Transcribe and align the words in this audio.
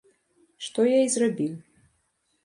Што 0.67 0.85
я 0.93 0.97
і 1.07 1.11
зрабіў. 1.15 1.51